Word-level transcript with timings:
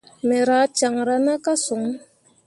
Me 0.27 0.37
rah 0.47 0.67
caŋra 0.77 1.15
na 1.25 1.33
ka 1.45 1.53
son. 1.65 1.83